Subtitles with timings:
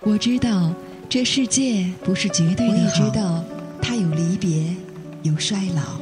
[0.00, 0.72] 我知道
[1.08, 3.44] 这世界不是绝对的我也知道，
[3.82, 4.74] 它有离别，
[5.22, 5.98] 有衰老，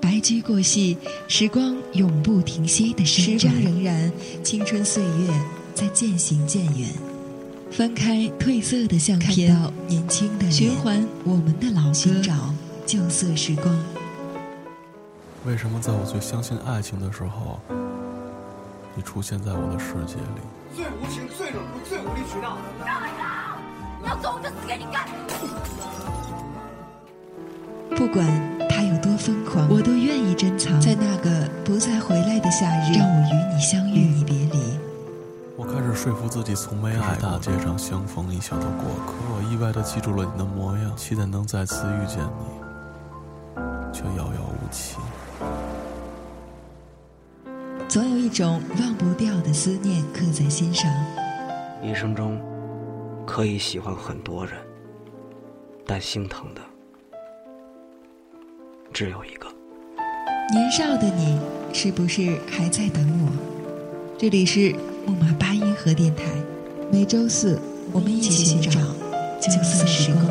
[0.00, 0.96] 白驹过隙，
[1.28, 3.52] 时光永不停歇的时伸展。
[3.52, 4.10] 光仍然，
[4.42, 5.28] 青春岁月
[5.74, 6.88] 在渐行渐远。
[7.70, 11.94] 翻开褪色的相片看片，到年轻的脸循环我们的老歌。
[11.94, 12.54] 寻找
[12.86, 13.78] 旧色时光。
[15.44, 17.60] 为什么在我最相信爱情的时候，
[18.96, 20.40] 你出现在我的世界里？
[20.74, 22.56] 最无情、最冷酷、最无理取闹。
[24.02, 25.06] 你要走我就死给你看！
[27.96, 28.24] 不管
[28.68, 33.94] 他有多疯狂，我都愿意珍藏，在那个不再回来的夏日，让我与你相遇。
[33.94, 34.78] 与你别离。
[35.56, 44.96] 我开始说服自己从没爱大街上相逢一笑的过客，我意外的记住了你的模样，期待能再次遇见你，却遥遥无期。
[48.20, 50.92] 一种忘不掉的思念刻在心上。
[51.82, 52.38] 一生中
[53.26, 54.54] 可以喜欢很多人，
[55.86, 56.60] 但心疼的
[58.92, 59.48] 只有一个。
[60.52, 61.38] 年少的你，
[61.72, 63.32] 是不是还在等我？
[64.18, 64.74] 这里是
[65.06, 66.24] 木马八音盒电台，
[66.92, 67.58] 每周四
[67.90, 68.78] 我们一起寻找
[69.40, 70.26] 旧色时光。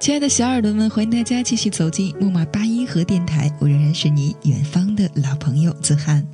[0.00, 6.26] 亲爱的小耳朵们，欢迎大家继续走进木马八音盒电台，我仍然是你远方的老朋友子涵。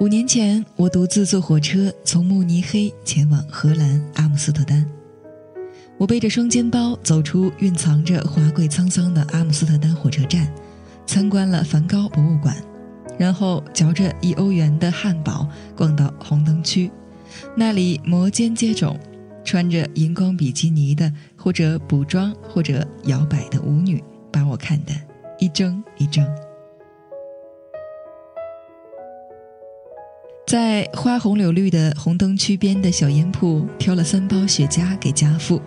[0.00, 4.84] 五年前，我独自坐火车从慕尼黑前往荷兰阿姆斯特丹。
[5.96, 10.52] 我背着双肩包走出蕴藏着华贵沧桑的阿姆斯特丹火车站，
[11.06, 12.56] 参观了梵高博物馆，
[13.16, 16.90] 然后嚼着一欧元的汉堡逛到红灯区，
[17.56, 18.96] 那里摩肩接踵。
[19.44, 24.92] 穿着荧光比基尼的，或者补妆，或者摇摆的舞女，把我看得
[25.38, 26.26] 一怔一怔。
[30.46, 35.60] 在花红柳绿的红灯区边的小烟铺，挑了三包雪茄给家父，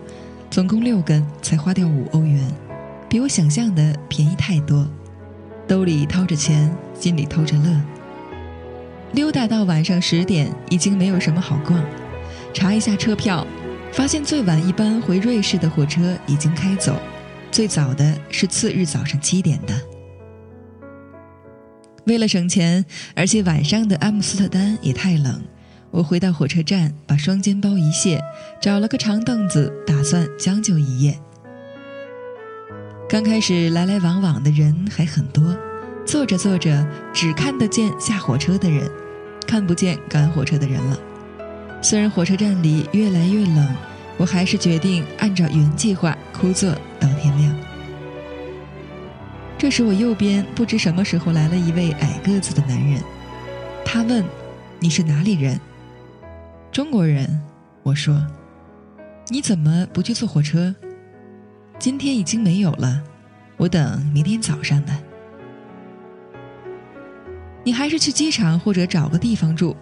[0.52, 2.46] 总共六根，才花掉五欧元，
[3.10, 4.88] 比我想象的便宜太多。
[5.68, 7.82] 兜里掏着钱，心里偷着乐。
[9.14, 11.84] 溜达到晚上十点，已经没有什么好逛，
[12.54, 13.46] 查一下车票。
[13.96, 17.00] 发现最晚一班回瑞士的火车已经开走，
[17.50, 19.74] 最早的是次日早上七点的。
[22.06, 22.86] 为了省钱，
[23.16, 25.42] 而且晚上的阿姆斯特丹也太冷，
[25.92, 28.22] 我回到火车站，把双肩包一卸，
[28.62, 31.18] 找了个长凳子，打算将就一夜。
[33.08, 35.58] 刚开始来来往往的人还很多，
[36.06, 38.92] 坐着坐着只看得见下火车的人，
[39.48, 41.00] 看不见赶火车的人了。
[41.86, 43.76] 虽然火车站里越来越冷，
[44.18, 47.56] 我还是决定按照原计划枯坐到天亮。
[49.56, 53.00] 这时，我右边不知什么时候来了一位矮个子的男人，
[53.86, 54.26] 他问
[54.82, 55.62] ：“你是哪里人
[56.74, 57.40] ？”“中国人。”
[57.84, 58.20] 我说。
[59.30, 60.74] “你怎么不去坐火车
[61.78, 63.00] ？”“今天已经没有了，
[63.58, 64.94] 我等明天早上的。
[67.64, 69.78] ”“你还是去机场或者找个地方住。”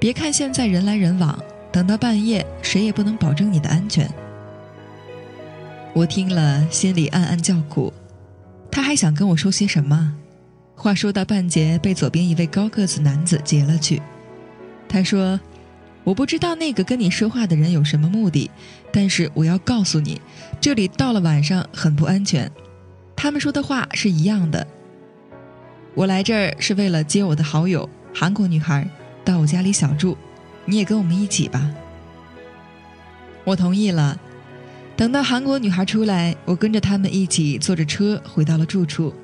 [0.00, 1.38] 别看现在人来人往，
[1.70, 4.10] 等到半夜，谁也不能保证你的安全。
[5.92, 7.92] 我听了，心里暗暗叫苦。
[8.70, 10.16] 他还想跟我说些什么？
[10.74, 14.00] 话说到半截，被左边一位高个子男子截了去。
[14.88, 15.38] 他说
[16.02, 18.50] ：“我不知道那个跟你说话的人有什么目的，
[18.90, 20.18] 但是我要告诉你，
[20.62, 22.50] 这里到了晚上很不安全。
[23.14, 24.66] 他们说的话是一样的。
[25.94, 28.88] 我来这儿是为了接我的好友韩国女孩。”
[29.24, 30.16] 到我家里小住，
[30.64, 31.70] 你也跟我们一起吧。
[33.44, 34.18] 我同意了。
[34.96, 39.14] 等到韩国女孩出来，我跟着他们一起坐着车回到了住处。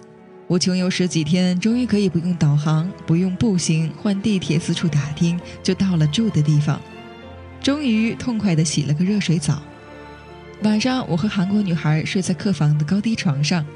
[0.47, 6.81] 我穷游十几天，终于可以不用导航，不用步行换地铁四处打听，就到了住的地方。
[7.61, 9.61] 终于痛快地洗了个热水澡。
[10.63, 13.67] 晚上，我和韩国女孩睡在客房的高低床上，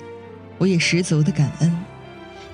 [0.57, 1.77] 我也十足的感恩，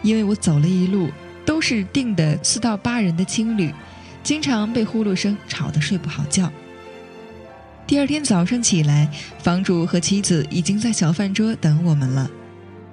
[0.03, 1.09] 因为我走了一路。
[1.47, 3.73] 都是订的四到八人的青旅，
[4.23, 6.53] 经常被呼噜声吵得睡不好觉。
[7.87, 9.09] 第二天早上起来，
[9.39, 12.29] 房主和妻子已经在小饭桌等我们了。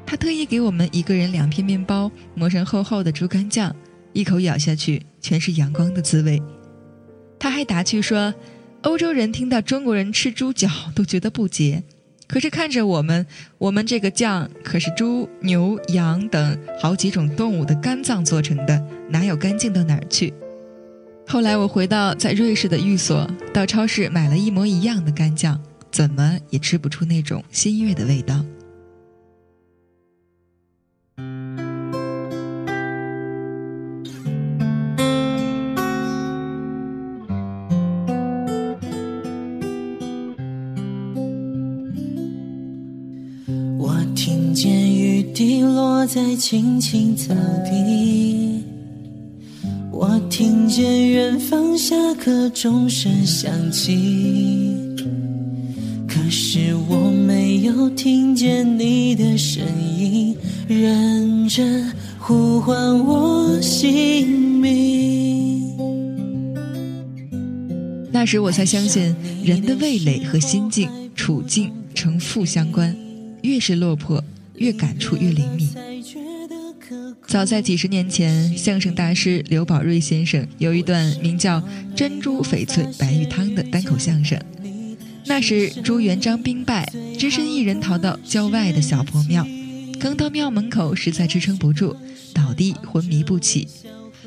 [0.05, 3.75] 他特意给我们一个人两片面包，抹上厚厚的猪肝酱，
[4.13, 6.39] 一口咬下去全是阳光的滋味。
[7.39, 8.33] 他还打趣说
[8.83, 11.83] ：“欧洲人听到中国人吃猪脚都觉得不解。”
[12.33, 13.23] 可是看着我们，
[13.59, 20.33] 我们这个酱可是猪、牛、羊等好几种动物的肝脏做成的，哪有干净到哪儿去？
[21.27, 28.43] 后来我回到在瑞士的寓所，到超市买了一模一样的干酱，怎么也吃不出那种新月的味道。
[46.13, 47.33] 在青青草
[47.65, 48.63] 地，
[49.91, 54.77] 我听见远方下课钟声响起，
[56.07, 59.63] 可是我没有听见你的声
[59.97, 60.37] 音，
[60.67, 64.29] 认真呼唤我姓
[64.59, 65.63] 名。
[68.11, 72.95] 那时我才相信，人的味蕾和心境、处境呈负相关。
[73.41, 74.23] 越是落魄，
[74.55, 75.69] 越感触越灵敏。
[77.27, 81.59] 早在几十年前，相声大师刘宝瑞先生有一段名叫
[81.95, 84.39] 《珍珠翡翠白玉汤》的单口相声。
[85.25, 89.47] 那时朱元璋兵败，只身一人逃到郊外的小破庙，
[89.99, 91.95] 刚到庙门口，实在支撑不住，
[92.33, 93.67] 倒地昏迷不起。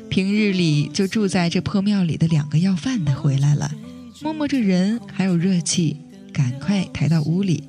[0.09, 3.71] 平日里就住在这破庙里的两个要饭的回来了，
[4.21, 5.97] 摸摸这人还有热气，
[6.33, 7.65] 赶快抬到屋里。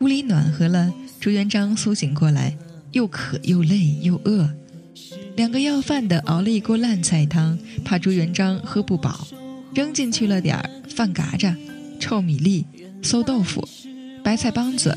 [0.00, 2.56] 屋里暖和了，朱元璋苏醒过来，
[2.92, 4.50] 又渴又累又饿。
[5.36, 9.26] 两个要饭的熬了一锅烂菜汤，怕朱元璋喝不饱，
[9.74, 11.56] 扔进去了点儿饭嘎渣、
[11.98, 12.64] 臭米粒、
[13.02, 13.66] 馊豆腐、
[14.22, 14.96] 白菜帮子。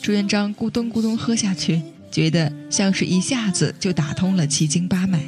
[0.00, 5.20] 朱元璋咕咚咕咚喝下去，觉得像是一下子就打通了七经八脉。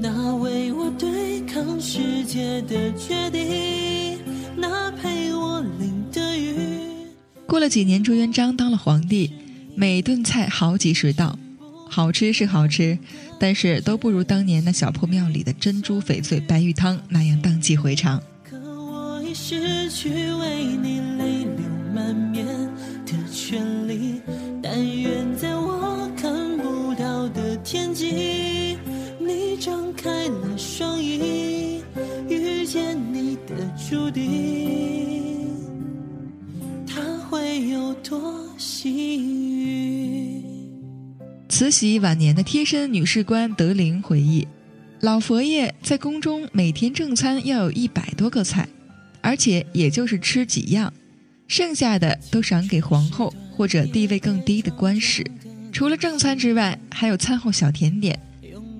[0.00, 4.18] 那，为我对抗世界的决定，
[4.56, 5.53] 那陪我。
[7.46, 9.30] 过了几年，朱元璋当了皇帝，
[9.76, 11.38] 每顿菜好几十道，
[11.88, 12.98] 好吃是好吃，
[13.38, 18.20] 但是都不如当年那小破庙里的珍珠翡翠白玉汤那样荡气回肠。
[18.42, 21.64] 可我已失去为你泪流
[21.94, 22.46] 满面
[23.06, 24.20] 的权利，
[24.62, 28.78] 但愿在我看不到的天际，
[29.20, 31.82] 你张开了双翼，
[32.28, 34.63] 遇见你的注定，
[41.48, 44.46] 慈禧晚年的贴身女士官德龄回忆，
[45.00, 48.68] 老佛爷在宫中每天正餐要有一百多个菜，
[49.20, 50.92] 而且也就是吃几样，
[51.46, 55.24] 剩下的都赏给皇后或者地位更低的官使。
[55.72, 58.18] 除了正餐之外，还有餐后小甜点，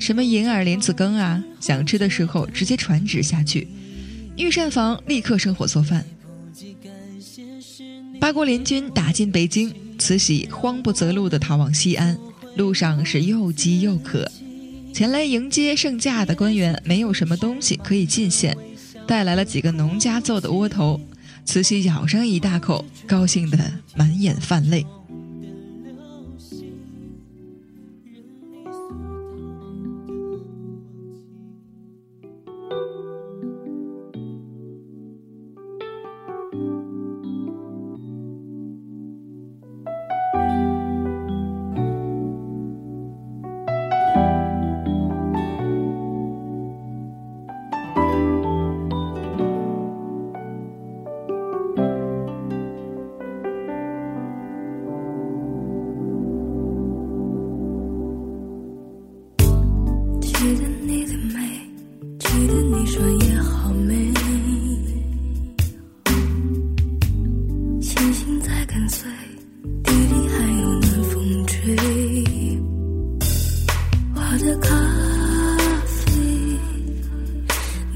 [0.01, 3.69] 什么银耳莲子羹啊，想吃的时候直接传旨下去，
[4.37, 6.05] 御膳房立刻生火做饭。
[8.25, 12.19] 八国联军打进北京，慈禧慌不择路地逃往西安，
[12.57, 14.27] 路上是又饥又渴。
[14.95, 18.57] 前来迎接圣驾的官员没有什么东西可以进献，
[19.07, 20.99] 带来了几个农家做的窝头。
[21.45, 23.59] 慈禧咬上一大口，高兴得
[23.95, 24.87] 满眼泛泪。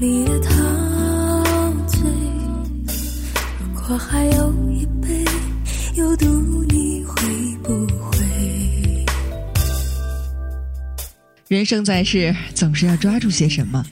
[0.01, 0.53] 你的陶
[1.85, 1.99] 醉。
[3.59, 5.25] 如果还有一杯，
[5.93, 7.21] 有毒你会
[7.61, 9.05] 不会
[11.49, 13.85] 人生在世，总是要抓住些什么，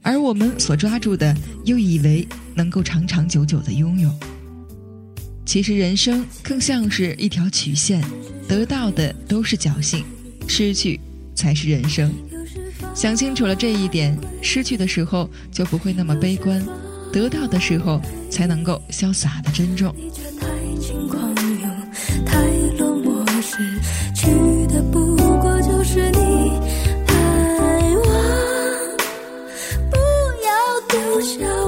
[0.00, 1.36] 而我们所抓住的，
[1.66, 4.10] 又以为能够长长久久的拥有。
[5.44, 8.02] 其实人生更像是一条曲线，
[8.48, 10.06] 得到的都是侥幸，
[10.48, 10.98] 失去
[11.34, 12.10] 才是人生。
[13.00, 16.62] 想清楚了这一点，失去的时候就不会那么悲观，
[17.10, 17.98] 得到的时候
[18.30, 19.90] 才能够潇洒的珍重。
[20.78, 21.64] 寂寞，你
[31.24, 31.59] 爱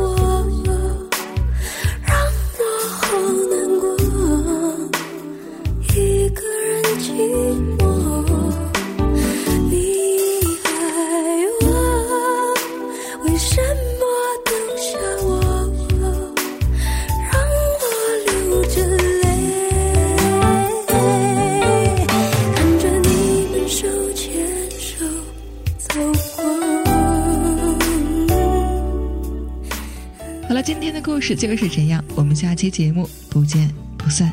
[31.04, 33.68] 故事就是这样，我们下期节目不见
[33.98, 34.32] 不散。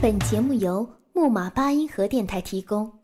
[0.00, 2.97] 本节目由木马八音盒电台提供。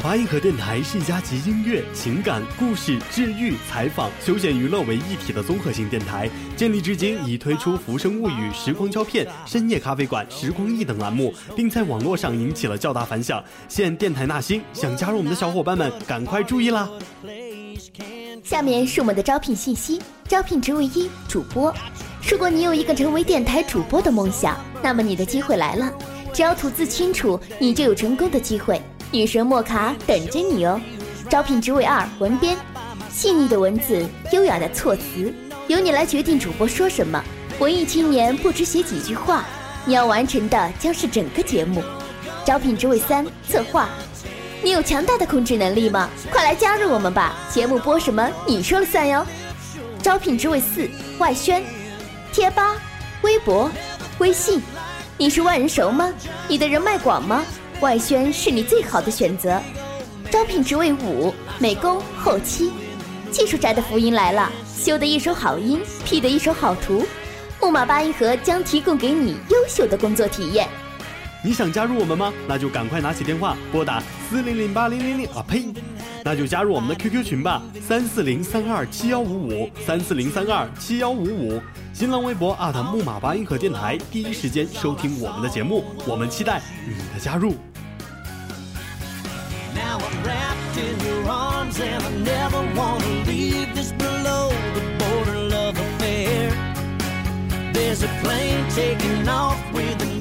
[0.00, 6.28] 木马八音盒电台是一家集音乐、情感、故事、治愈、采访、休闲娱乐为一体的综合性电台。
[6.56, 13.44] 建立至今，已推出《浮生物语》《时光胶片》《深夜咖啡馆》《时光忆》等栏目，并在网络上引起了较大反响。
[13.68, 16.88] 现电台纳新，想加入我们的小伙伴们，赶快注意啦！
[18.42, 21.74] 下面是我们的招聘信息：招聘职位一，主播。
[22.26, 25.92] 如果你有一个成为电台主播的梦想，那么你的机会来了。
[26.32, 28.80] 只要吐字清楚，你就有成功的机会。
[29.12, 30.80] 女神莫卡等着你哦！
[31.28, 32.56] 招聘职位二文编，
[33.10, 35.34] 细腻的文字，优雅的措辞，
[35.66, 37.20] 由你来决定主播说什么。
[37.58, 39.44] 文艺青年不止写几句话，
[39.84, 41.82] 你要完成的将是整个节目。
[42.44, 43.88] 招聘职位三策划，
[44.62, 46.08] 你有强大的控制能力吗？
[46.30, 47.34] 快来加入我们吧！
[47.50, 49.26] 节目播什么你说了算哟。
[50.00, 50.88] 招聘职位四
[51.18, 51.64] 外宣，
[52.32, 52.76] 贴吧、
[53.22, 53.68] 微博、
[54.18, 54.62] 微信，
[55.18, 56.12] 你是万人熟吗？
[56.46, 57.44] 你的人脉广吗？
[57.80, 59.58] 外宣是你最好的选择，
[60.30, 62.70] 招聘职位五美工后期，
[63.30, 67.06] 技术宅的福音来了，修的一手好音，P 的一手好图，
[67.58, 70.68] 木马八音盒将提供给你优秀的工作体验。
[71.42, 72.30] 你想加入我们吗？
[72.46, 75.64] 那就赶快拿起电话拨打四零零八零零零啊呸！
[76.22, 81.58] 那就加入我们的 QQ 群吧，三四零三二七幺五五三四零三二七幺五五，
[81.92, 87.54] 新浪微博木马八音盒电台，第一时间收听我们的节目，我们期待你的加入。
[97.72, 100.19] There's a plane taking off with a.